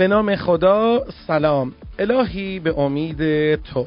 به 0.00 0.08
نام 0.08 0.36
خدا 0.36 1.04
سلام. 1.26 1.72
الهی 1.98 2.60
به 2.60 2.78
امید 2.78 3.54
تو. 3.54 3.86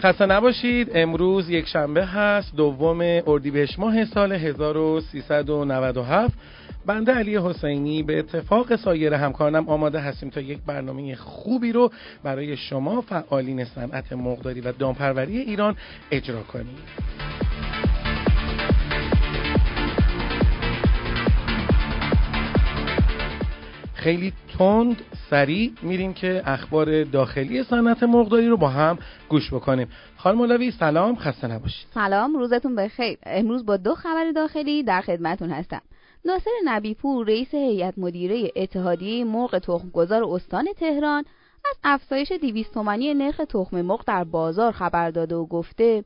خسته 0.00 0.26
نباشید. 0.26 0.90
امروز 0.94 1.50
یک 1.50 1.66
شنبه 1.66 2.04
هست 2.04 2.56
دوم 2.56 3.22
اردیبهشت 3.26 3.78
ماه 3.78 4.04
سال 4.04 4.32
1397 4.32 6.34
بنده 6.86 7.12
علی 7.12 7.36
حسینی 7.36 8.02
به 8.02 8.18
اتفاق 8.18 8.76
سایر 8.76 9.14
همکارانم 9.14 9.68
آماده 9.68 10.00
هستیم 10.00 10.30
تا 10.30 10.40
یک 10.40 10.58
برنامه 10.66 11.14
خوبی 11.14 11.72
رو 11.72 11.90
برای 12.22 12.56
شما 12.56 13.00
فعالین 13.00 13.64
صنعت 13.64 14.12
مقداری 14.12 14.60
و 14.60 14.72
دامپروری 14.72 15.38
ایران 15.38 15.76
اجرا 16.10 16.42
کنیم. 16.42 16.76
خیلی 23.94 24.32
تند 24.58 25.02
سریع 25.30 25.72
میریم 25.82 26.12
که 26.12 26.42
اخبار 26.46 27.04
داخلی 27.04 27.62
صنعت 27.62 28.02
مرغداری 28.02 28.48
رو 28.48 28.56
با 28.56 28.68
هم 28.68 28.98
گوش 29.28 29.54
بکنیم. 29.54 29.88
خانم 30.16 30.38
مولوی 30.38 30.70
سلام 30.70 31.16
خسته 31.16 31.46
نباشید. 31.46 31.86
سلام 31.94 32.36
روزتون 32.36 32.74
بخیر. 32.74 33.18
امروز 33.26 33.66
با 33.66 33.76
دو 33.76 33.94
خبر 33.94 34.32
داخلی 34.34 34.82
در 34.82 35.00
خدمتون 35.00 35.50
هستم. 35.50 35.80
ناصر 36.24 36.50
نبیپور 36.64 37.26
رئیس 37.26 37.54
هیئت 37.54 37.94
مدیره 37.98 38.52
اتحادیه 38.56 39.24
مرغ 39.24 39.58
تخمگذار 39.58 40.24
استان 40.24 40.68
تهران 40.76 41.24
از 41.70 41.76
افزایش 41.84 42.32
200 42.32 42.74
تومانی 42.74 43.14
نرخ 43.14 43.36
تخم 43.48 43.82
مرغ 43.82 44.04
در 44.06 44.24
بازار 44.24 44.72
خبر 44.72 45.10
داده 45.10 45.36
و 45.36 45.46
گفته 45.46 46.04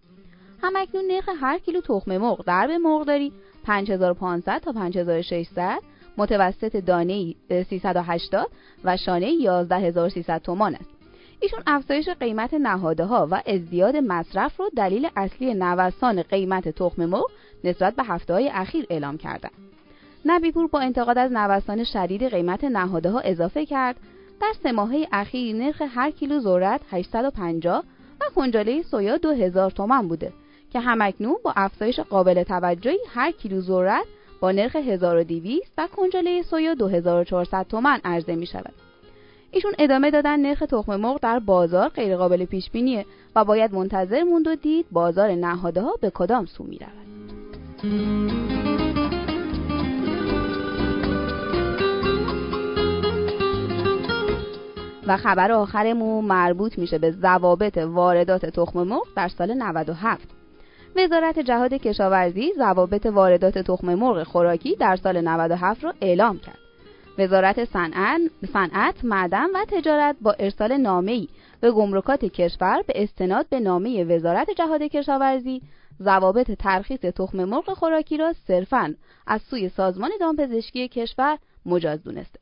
همکنون 0.63 1.05
نرخ 1.11 1.29
هر 1.41 1.59
کیلو 1.59 1.81
تخم 1.81 2.17
مرغ 2.17 2.45
در 2.47 2.67
به 2.67 2.79
مرغداری 2.79 3.33
5500 3.65 4.59
تا 4.59 4.73
5600 4.73 5.83
متوسط 6.17 6.77
دانه 6.77 7.35
380 7.71 8.51
و 8.85 8.97
شانه 8.97 9.27
11300 9.27 10.43
تومان 10.43 10.75
است. 10.75 10.91
ایشون 11.41 11.61
افزایش 11.67 12.09
قیمت 12.09 12.55
نهاده 12.55 13.05
ها 13.05 13.29
و 13.31 13.43
ازدیاد 13.47 13.97
مصرف 13.97 14.61
رو 14.61 14.71
دلیل 14.77 15.09
اصلی 15.17 15.55
نوسان 15.55 16.23
قیمت 16.23 16.69
تخم 16.69 17.07
مرغ 17.07 17.31
نسبت 17.65 17.95
به 17.95 18.03
هفته 18.03 18.33
های 18.35 18.49
اخیر 18.49 18.87
اعلام 18.91 19.19
کردند. 19.19 19.53
نبیپور 20.27 20.67
با 20.67 20.81
انتقاد 20.81 21.19
از 21.19 21.33
نوسان 21.33 21.85
شدید 21.85 22.25
قیمت 22.25 22.65
نهاده 22.65 23.11
ها 23.11 23.21
اضافه 23.21 23.67
کرد 23.67 23.97
در 24.41 24.53
سه 24.63 24.73
ماهه 24.73 25.07
اخیر 25.13 25.57
نرخ 25.57 25.83
هر 25.89 26.11
کیلو 26.11 26.41
ذرت 26.41 26.81
850 26.91 27.85
و 28.21 28.25
کنجاله 28.35 28.83
سویا 28.83 29.17
2000 29.17 29.71
تومان 29.71 30.09
بوده 30.09 30.33
که 30.71 30.81
همکنون 30.81 31.37
با 31.45 31.53
افزایش 31.57 32.01
قابل 32.01 32.43
توجهی 32.43 32.99
هر 33.15 33.31
کیلو 33.31 33.61
ذرت 33.61 34.07
با 34.41 34.53
نرخ 34.53 34.77
1200 34.77 35.73
و 35.79 35.89
کنجاله 35.97 36.43
سویا 36.43 36.75
2400 36.75 37.67
تومان 37.69 38.01
عرضه 38.05 38.35
می 38.35 38.47
شود. 38.47 38.73
ایشون 39.51 39.73
ادامه 39.79 40.11
دادن 40.11 40.41
نرخ 40.41 40.59
تخم 40.59 40.97
مرغ 40.97 41.21
در 41.21 41.39
بازار 41.39 41.89
غیرقابل 41.89 42.45
پیش 42.45 42.71
بینیه 42.71 43.07
و 43.37 43.45
باید 43.45 43.75
منتظر 43.75 44.23
موند 44.23 44.47
و 44.47 44.55
دید 44.55 44.87
بازار 44.93 45.31
نهاده 45.31 45.81
ها 45.81 45.95
به 46.01 46.11
کدام 46.11 46.47
سو 46.47 46.65
می 46.65 46.79
رود. 46.79 48.54
و 55.07 55.17
خبر 55.17 55.53
آخرمون 55.53 56.25
مربوط 56.25 56.79
میشه 56.79 56.99
به 56.99 57.11
ضوابط 57.11 57.79
واردات 57.79 58.47
تخم 58.47 58.83
مرغ 58.83 59.07
در 59.17 59.29
سال 59.29 59.55
97 59.55 60.29
وزارت 60.97 61.39
جهاد 61.39 61.75
کشاورزی 61.75 62.53
ضوابط 62.57 63.07
واردات 63.07 63.59
تخم 63.59 63.95
مرغ 63.95 64.23
خوراکی 64.23 64.77
در 64.77 64.97
سال 64.97 65.21
97 65.21 65.85
را 65.85 65.95
اعلام 66.01 66.39
کرد. 66.39 66.59
وزارت 67.19 67.65
صنعت، 68.53 69.05
معدن 69.05 69.51
و 69.55 69.65
تجارت 69.69 70.17
با 70.21 70.33
ارسال 70.33 70.77
نامه‌ای 70.77 71.29
به 71.61 71.71
گمرکات 71.71 72.25
کشور 72.25 72.83
به 72.87 73.03
استناد 73.03 73.49
به 73.49 73.61
نامه 73.61 74.05
وزارت 74.05 74.51
جهاد 74.51 74.83
کشاورزی 74.83 75.63
ضوابط 76.03 76.51
ترخیص 76.51 77.01
تخم 77.01 77.45
مرغ 77.45 77.71
خوراکی 77.71 78.17
را 78.17 78.33
صرفاً 78.33 78.95
از 79.27 79.43
سوی 79.43 79.69
سازمان 79.69 80.11
دامپزشکی 80.21 80.89
کشور 80.89 81.39
مجاز 81.67 82.05
دونسته. 82.05 82.41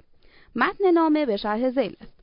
متن 0.57 0.91
نامه 0.91 1.27
به 1.27 1.37
شرح 1.37 1.71
ذیل 1.71 1.97
است. 2.01 2.22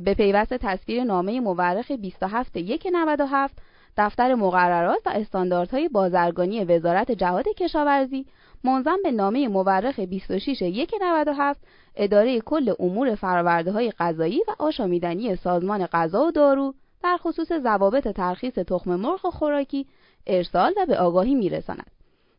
به 0.00 0.14
پیوست 0.14 0.54
تصویر 0.54 1.04
نامه 1.04 1.40
مورخ 1.40 1.90
27 1.90 2.56
یک 2.56 2.88
97 2.92 3.58
دفتر 3.96 4.34
مقررات 4.34 5.06
و 5.06 5.10
استانداردهای 5.10 5.88
بازرگانی 5.88 6.64
وزارت 6.64 7.10
جهاد 7.10 7.48
کشاورزی 7.48 8.26
منظم 8.64 8.96
به 9.02 9.10
نامه 9.10 9.48
مورخ 9.48 10.00
26 10.00 10.62
یک 10.62 10.94
97 11.00 11.60
اداره 11.96 12.40
کل 12.40 12.74
امور 12.78 13.14
فرآورده 13.14 13.72
های 13.72 13.92
غذایی 13.98 14.40
و 14.48 14.54
آشامیدنی 14.58 15.36
سازمان 15.36 15.86
غذا 15.86 16.24
و 16.24 16.30
دارو 16.30 16.74
در 17.02 17.16
خصوص 17.16 17.52
ضوابط 17.52 18.08
ترخیص 18.08 18.54
تخم 18.54 18.96
مرغ 18.96 19.20
خوراکی 19.20 19.86
ارسال 20.26 20.74
و 20.76 20.86
به 20.86 20.98
آگاهی 20.98 21.34
میرساند. 21.34 21.90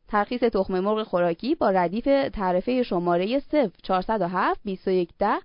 ترخیص 0.07 0.39
تخم 0.39 0.79
مرغ 0.79 1.03
خوراکی 1.03 1.55
با 1.55 1.69
ردیف 1.69 2.05
تعرفه 2.33 2.83
شماره 2.83 3.41
0407 3.83 4.59
2110 4.63 5.39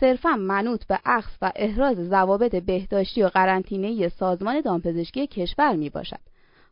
صرفا 0.00 0.36
منوط 0.36 0.86
به 0.86 0.98
اخذ 1.04 1.32
و 1.42 1.52
احراز 1.56 1.96
ضوابط 1.96 2.54
بهداشتی 2.54 3.22
و 3.22 3.28
قرنطینه 3.28 4.08
سازمان 4.08 4.60
دامپزشکی 4.60 5.26
کشور 5.26 5.76
می 5.76 5.90
باشد. 5.90 6.20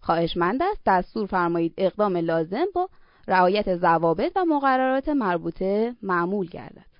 خواهشمند 0.00 0.62
است 0.62 0.80
دستور 0.86 1.26
فرمایید 1.26 1.74
اقدام 1.76 2.16
لازم 2.16 2.66
با 2.74 2.88
رعایت 3.28 3.76
ضوابط 3.76 4.32
و 4.36 4.44
مقررات 4.44 5.08
مربوطه 5.08 5.94
معمول 6.02 6.46
گردد. 6.46 6.91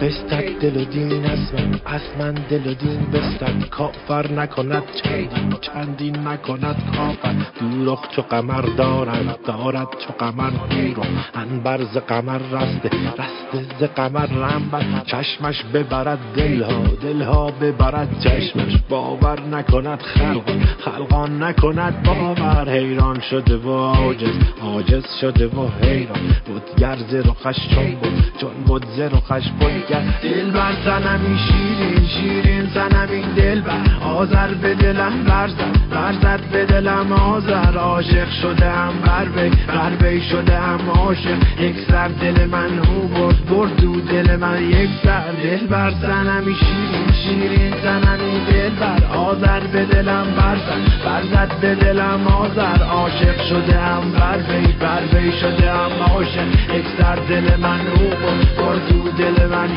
بستد 0.00 0.60
دل 0.60 0.76
و 0.80 0.84
دین 0.84 1.26
از 1.26 1.38
از 1.86 2.00
من 2.18 2.34
دل 2.34 2.66
و 2.70 2.74
دین 2.74 3.00
بستد. 3.12 3.68
کافر 3.70 4.32
نکند 4.32 4.82
چندین 5.02 5.56
چندین 5.60 6.28
نکند 6.28 6.76
کافر. 6.96 7.34
دوروخ 7.60 8.08
چو 8.08 8.22
قمر 8.22 8.60
دارد 8.60 9.38
دارد 9.44 9.88
چو 9.88 10.12
قمر 10.18 10.50
دوروخ 10.50 11.06
انبر 11.34 11.84
ز 11.84 11.96
قمر 11.96 12.38
رسته 12.38 12.90
رسته 13.18 13.76
ز 13.80 13.82
قمر 13.82 14.26
رنبر 14.26 14.84
چشمش 15.06 15.64
ببرد 15.74 16.18
دلها 16.36 16.82
دلها 17.02 17.50
ببرد 17.50 18.18
چشمش. 18.20 18.78
باور 18.88 19.40
نکند 19.40 20.02
خلق 20.02 20.50
خلقان 20.84 21.42
نکند 21.42 22.02
باور. 22.02 22.70
حیران 22.70 23.20
شده 23.20 23.56
و 23.56 23.70
عاجز 23.70 24.34
عاجز 24.62 25.04
شده 25.20 25.46
و 25.46 25.68
حیران. 25.82 26.36
بودگر 26.46 26.96
ز 26.96 27.14
رخش 27.14 27.68
چون 27.74 27.90
بود 27.94 28.24
چون 28.40 28.64
بود 28.66 28.86
ز 28.96 29.00
رخش 29.00 29.50
بودگر 29.90 30.02
دل 30.22 30.50
بر 30.50 30.72
زنمی 30.84 31.38
شیرین 31.38 32.06
شیرین 32.06 32.70
زنمی 32.74 33.22
دل 33.36 33.60
بر 33.60 34.04
آزر 34.04 34.54
به 34.54 34.74
دلم 34.74 35.24
برزد 35.24 35.90
برزد 35.90 36.40
به 36.52 36.64
دلم 36.64 37.12
آزر 37.12 37.78
عاشق 37.78 38.30
شده 38.42 38.70
هم 38.70 38.92
بر 39.06 39.24
بی 39.24 39.50
بر 39.50 39.90
بی 39.90 40.20
شده 40.20 40.58
هم 40.58 40.90
عاشق. 40.90 41.60
یک 41.60 41.76
سر 41.88 42.08
دل 42.08 42.46
من 42.46 42.78
او 42.78 43.08
برد 43.08 43.46
برد 43.46 43.76
دو 43.80 44.00
دل 44.00 44.36
من. 44.36 44.62
یک 44.70 44.90
سر 45.04 45.32
دل 45.42 45.66
بر 45.66 45.90
زنمی 46.02 46.54
شیرین 46.54 47.12
شیرین 47.24 47.74
زنمی 47.82 48.40
دل 48.52 48.70
بر 48.70 49.16
آزر 49.16 49.60
به 49.60 49.84
دلم 49.84 50.26
برزد 50.36 51.04
برزد 51.04 51.60
به 51.60 51.74
دلم 51.74 52.26
آزر 52.26 52.82
عاشق 52.82 53.42
شده 53.48 53.78
هم 53.78 54.10
بر 54.10 54.38
بی 54.38 54.72
بر 54.72 55.00
بی 55.00 55.32
شده 55.32 55.72
هم 55.72 55.90
عاشق. 56.12 56.74
یک 56.74 56.84
سر 56.98 57.16
دل 57.16 57.56
من 57.60 57.78
دو 57.78 57.99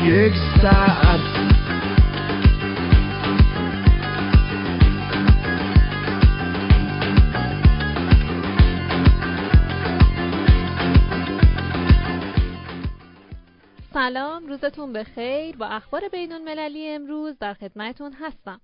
دل 0.04 0.32
من 0.62 1.33
سلام 13.94 14.46
روزتون 14.46 14.92
بخیر 14.92 15.56
با 15.56 15.66
اخبار 15.66 16.08
بین 16.08 16.32
المللی 16.32 16.88
امروز 16.88 17.38
در 17.38 17.54
خدمتون 17.54 18.12
هستم 18.12 18.60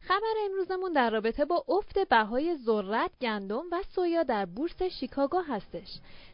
خبر 0.00 0.34
امروزمون 0.44 0.92
در 0.92 1.10
رابطه 1.10 1.44
با 1.44 1.64
افت 1.68 2.08
بهای 2.08 2.56
ذرت، 2.56 3.10
گندم 3.20 3.62
و 3.72 3.82
سویا 3.94 4.22
در 4.22 4.46
بورس 4.46 4.82
شیکاگو 4.82 5.40
هستش. 5.40 5.88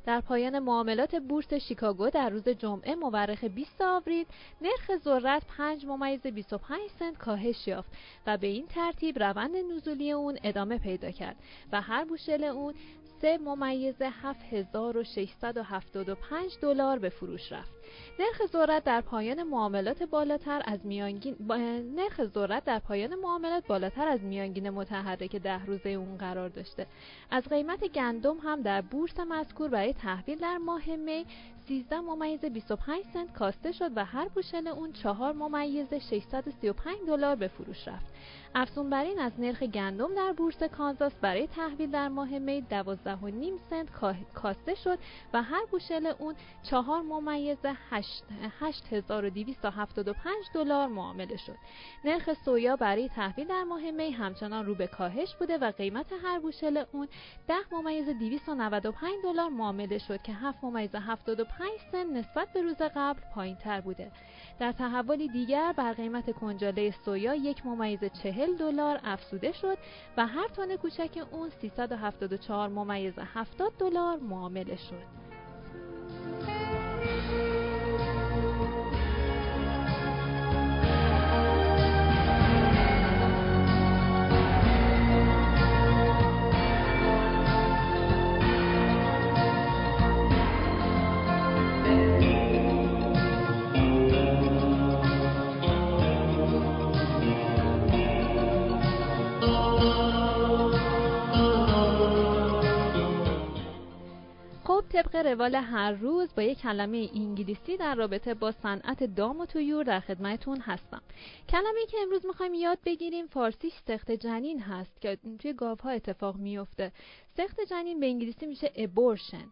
در 0.07 0.21
پایان 0.21 0.59
معاملات 0.59 1.17
بورس 1.17 1.55
شیکاگو 1.55 2.11
در 2.11 2.31
روز 2.31 2.49
جمعه 2.49 2.95
مورخ 2.95 3.45
20 3.45 3.83
آوریل 3.83 4.27
نرخ 4.63 4.97
ذرت 5.05 5.43
5 5.59 5.87
ممیز 5.87 6.27
25 6.27 6.81
سنت 6.99 7.19
کاهش 7.19 7.69
یافت 7.69 7.93
و 8.27 8.37
به 8.37 8.47
این 8.47 8.67
ترتیب 8.67 9.23
روند 9.23 9.57
نزولی 9.57 10.13
اون 10.13 10.39
ادامه 10.45 10.79
پیدا 10.79 11.11
کرد 11.11 11.37
و 11.73 11.81
هر 11.81 12.05
بوشل 12.05 12.45
اون 12.45 12.75
3 13.21 13.39
ممیز 13.39 14.03
7675 14.03 16.53
دلار 16.63 16.99
به 16.99 17.09
فروش 17.09 17.53
رفت. 17.53 17.80
نرخ 18.19 18.51
ذرت 18.53 18.85
در 18.85 19.01
پایان 19.01 19.43
معاملات 19.43 20.03
بالاتر 20.03 20.63
از 20.65 20.87
میانگین 20.87 21.37
نرخ 21.97 22.25
ذرت 22.25 22.65
در 22.65 22.79
پایان 22.79 23.15
معاملات 23.15 23.67
بالاتر 23.67 24.09
از 24.09 24.23
میانگین 24.23 24.71
متحرک 24.71 25.37
ده 25.37 25.65
روزه 25.65 25.89
اون 25.89 26.17
قرار 26.17 26.49
داشته. 26.49 26.87
از 27.31 27.45
قیمت 27.45 27.89
گندم 27.89 28.39
هم 28.39 28.63
در 28.63 28.81
بورس 28.81 29.21
مذکور 29.21 29.69
برای 29.69 29.93
تحویل 29.93 30.39
در 30.39 30.59
ماه 30.59 30.87
می 30.97 31.27
13 31.69 32.01
ممیز 32.01 32.45
25 32.45 33.05
سنت 33.13 33.33
کاسته 33.33 33.73
شد 33.73 33.91
و 33.97 34.05
هر 34.05 34.29
بوشل 34.29 34.69
اون 34.69 34.93
4 34.93 35.33
ممیز 35.33 35.95
635 35.95 36.97
دلار 37.07 37.37
به 37.37 37.49
فروش 37.49 37.89
رفت. 37.89 38.07
افزون 38.55 38.91
بر 38.91 39.05
این 39.05 39.19
از 39.19 39.33
نرخ 39.39 39.63
گندم 39.63 40.15
در 40.15 40.33
بورس 40.33 40.63
کانزاس 40.63 41.13
برای 41.21 41.47
تحویل 41.47 41.91
در 41.91 42.09
ماه 42.09 42.39
می 42.39 42.65
12.5 42.71 42.75
سنت 43.71 43.89
کاسته 44.35 44.75
شد 44.75 44.99
و 45.33 45.43
هر 45.43 45.65
بوشل 45.71 46.13
اون 46.19 46.35
4 46.71 47.03
ممیز 47.03 47.59
8275 47.91 50.47
دلار 50.55 50.87
معامله 50.87 51.37
شد. 51.37 51.57
نرخ 52.05 52.33
سویا 52.33 52.77
برای 52.77 53.09
تحویل 53.09 53.47
در 53.47 53.63
ماه 53.63 53.91
می 53.91 54.11
همچنان 54.11 54.67
رو 54.67 54.75
به 54.75 54.87
کاهش 54.87 55.35
بوده 55.35 55.59
و 55.59 55.71
قیمت 55.71 56.07
هر 56.25 56.39
بوشل 56.39 56.85
اون 56.93 57.09
10 57.49 57.55
ممیز 57.73 58.09
295 58.09 59.13
دلار 59.25 59.49
معامله 59.49 59.99
شد 59.99 60.23
که 60.23 60.33
7 60.33 60.65
ممیز 60.65 60.95
75 60.95 61.71
سنت 61.93 62.07
نسبت 62.07 62.53
به 62.53 62.63
روز 62.63 62.77
قبل 62.97 63.21
پایین 63.35 63.57
تر 63.57 63.81
بوده. 63.81 64.13
در 64.59 64.73
تحولی 64.73 65.29
دیگر 65.29 65.75
بر 65.77 65.93
قیمت 65.93 66.31
کنجاله 66.31 66.95
سویا 67.05 67.35
یک 67.35 67.67
ممیز 67.67 68.05
40 68.23 68.57
دلار 68.57 69.01
افزوده 69.05 69.53
شد 69.53 69.79
و 70.17 70.27
هر 70.27 70.49
تن 70.49 70.77
کوچک 70.77 71.27
اون 71.31 71.51
374 71.51 72.69
ممیز 72.69 73.19
70 73.19 73.73
دلار 73.79 74.19
معامله 74.19 74.77
شد. 74.77 75.30
طبق 105.03 105.17
روال 105.17 105.55
هر 105.55 105.93
روز 105.93 106.35
با 106.35 106.43
یک 106.43 106.59
کلمه 106.59 107.09
انگلیسی 107.15 107.77
در 107.77 107.95
رابطه 107.95 108.35
با 108.35 108.53
صنعت 108.53 109.05
دام 109.05 109.41
و 109.41 109.47
تویور 109.47 109.85
در 109.85 110.01
خدمتتون 110.01 110.61
هستم. 110.61 111.03
کلمه 111.49 111.87
که 111.89 111.97
امروز 112.03 112.27
می‌خوایم 112.27 112.55
یاد 112.55 112.79
بگیریم 112.85 113.27
فارسیش 113.27 113.73
سخت 113.87 114.11
جنین 114.11 114.61
هست 114.61 115.01
که 115.01 115.19
توی 115.39 115.53
گاوها 115.53 115.91
اتفاق 115.91 116.37
میفته 116.37 116.93
سخت 117.37 117.61
جنین 117.71 118.01
به 118.01 118.07
انگلیسی 118.07 118.47
میشه 118.47 118.67
abortion. 118.67 119.47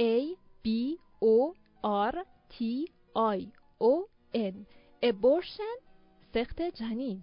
A 0.00 0.36
B 0.64 0.68
O 1.22 1.54
R 2.10 2.14
T 2.52 2.88
I 3.16 3.40
O 3.80 4.08
N. 4.34 4.54
Abortion 5.04 5.80
سخت 6.34 6.62
جنین. 6.62 7.22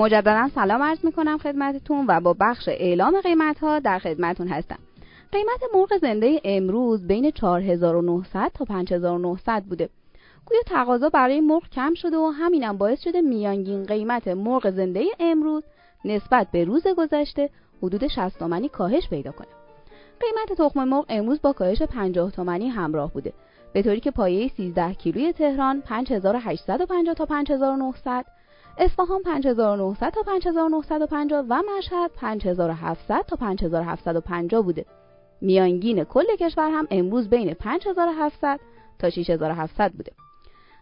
مجددا 0.00 0.48
سلام 0.54 0.82
عرض 0.82 1.04
می 1.04 1.12
کنم 1.12 1.38
خدمتتون 1.38 2.04
و 2.08 2.20
با 2.20 2.36
بخش 2.40 2.68
اعلام 2.68 3.20
قیمت 3.20 3.58
ها 3.58 3.78
در 3.78 3.98
خدمتتون 3.98 4.48
هستم. 4.48 4.78
قیمت 5.32 5.60
مرغ 5.74 5.98
زنده 5.98 6.40
امروز 6.44 7.06
بین 7.06 7.30
4900 7.30 8.50
تا 8.54 8.64
5900 8.64 9.62
بوده. 9.62 9.88
گویا 10.46 10.60
تقاضا 10.66 11.08
برای 11.08 11.40
مرغ 11.40 11.68
کم 11.72 11.94
شده 11.94 12.16
و 12.16 12.30
همینم 12.30 12.78
باعث 12.78 13.00
شده 13.02 13.20
میانگین 13.20 13.84
قیمت 13.84 14.28
مرغ 14.28 14.70
زنده 14.70 15.04
امروز 15.20 15.64
نسبت 16.04 16.46
به 16.52 16.64
روز 16.64 16.86
گذشته 16.86 17.50
حدود 17.82 18.06
60 18.06 18.38
تومانی 18.38 18.68
کاهش 18.68 19.08
پیدا 19.08 19.32
کنه. 19.32 19.48
قیمت 20.20 20.58
تخم 20.58 20.84
مرغ 20.84 21.06
امروز 21.08 21.42
با 21.42 21.52
کاهش 21.52 21.82
50 21.82 22.30
تومانی 22.30 22.68
همراه 22.68 23.12
بوده. 23.12 23.32
به 23.72 23.82
طوری 23.82 24.00
که 24.00 24.10
پایه 24.10 24.48
13 24.48 24.94
کیلوی 24.94 25.32
تهران 25.32 25.80
5850 25.80 27.14
تا 27.14 27.26
5900 27.26 28.24
اصفهان 28.78 29.22
5900 29.22 30.10
تا 30.10 30.22
5950 30.22 31.44
و 31.48 31.62
مشهد 31.78 32.10
5700 32.16 33.24
تا 33.26 33.36
5750 33.36 34.62
بوده. 34.62 34.84
میانگین 35.40 36.04
کل 36.04 36.36
کشور 36.40 36.70
هم 36.70 36.86
امروز 36.90 37.28
بین 37.28 37.54
5700 37.54 38.60
تا 38.98 39.10
6700 39.10 39.92
بوده. 39.92 40.12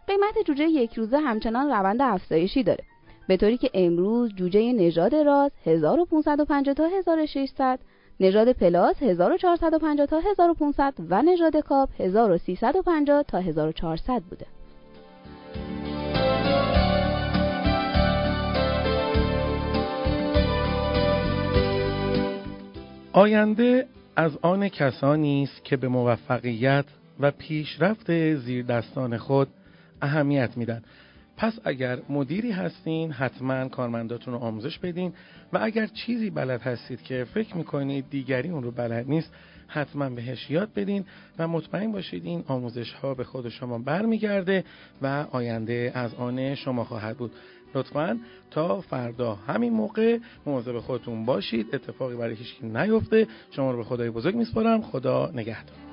قیمت 0.07 0.45
جوجه 0.45 0.63
یک 0.63 0.93
روزه 0.93 1.17
همچنان 1.17 1.71
روند 1.71 2.01
افزایشی 2.01 2.63
داره. 2.63 2.83
به 3.27 3.37
طوری 3.37 3.57
که 3.57 3.69
امروز 3.73 4.35
جوجه 4.35 4.73
نژاد 4.73 5.15
راز 5.15 5.51
1550 5.65 6.75
تا 6.75 6.85
1600 6.85 7.79
نژاد 8.19 8.51
پلاس 8.51 9.03
1450 9.03 10.05
تا 10.05 10.19
1500 10.19 10.93
و 11.09 11.21
نژاد 11.21 11.57
کاپ 11.57 11.89
1350 11.99 13.23
تا 13.23 13.37
1400 13.37 14.21
بوده. 14.21 14.45
آینده 23.13 23.87
از 24.15 24.37
آن 24.41 24.69
کسانی 24.69 25.43
است 25.43 25.65
که 25.65 25.77
به 25.77 25.87
موفقیت 25.87 26.85
و 27.19 27.31
پیشرفت 27.31 28.35
زیر 28.35 28.65
دستان 28.65 29.17
خود 29.17 29.47
اهمیت 30.01 30.57
میدن. 30.57 30.83
پس 31.37 31.59
اگر 31.63 31.99
مدیری 32.09 32.51
هستین 32.51 33.11
حتما 33.11 33.67
کارمنداتون 33.67 34.33
رو 34.33 34.39
آموزش 34.39 34.79
بدین 34.79 35.13
و 35.53 35.59
اگر 35.61 35.85
چیزی 35.85 36.29
بلد 36.29 36.61
هستید 36.61 37.01
که 37.01 37.25
فکر 37.33 37.57
می‌کنید 37.57 38.09
دیگری 38.09 38.49
اون 38.49 38.63
رو 38.63 38.71
بلد 38.71 39.09
نیست 39.09 39.33
حتما 39.67 40.09
بهش 40.09 40.51
یاد 40.51 40.73
بدین 40.73 41.05
و 41.39 41.47
مطمئن 41.47 41.91
باشید 41.91 42.25
این 42.25 42.43
آموزش 42.47 42.93
ها 42.93 43.13
به 43.13 43.23
خود 43.23 43.49
شما 43.49 43.77
برمیگرده 43.77 44.63
و 45.01 45.25
آینده 45.31 45.91
از 45.95 46.13
آن 46.13 46.55
شما 46.55 46.83
خواهد 46.83 47.17
بود. 47.17 47.31
لطفا 47.75 48.19
تا 48.51 48.81
فردا. 48.81 49.35
همین 49.35 49.73
موقع 49.73 50.17
مواظب 50.45 50.79
خودتون 50.79 51.25
باشید 51.25 51.75
اتفاقی 51.75 52.15
برای 52.15 52.35
هیچ 52.35 52.63
نیفته. 52.63 53.27
شما 53.51 53.71
رو 53.71 53.77
به 53.77 53.83
خدای 53.83 54.09
بزرگ 54.09 54.35
میسپارم. 54.35 54.81
خدا 54.81 55.31
نگهدار. 55.33 55.88